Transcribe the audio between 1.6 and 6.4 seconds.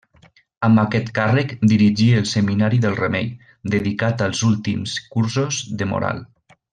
dirigí el Seminari del Remei, dedicat als últims cursos de moral.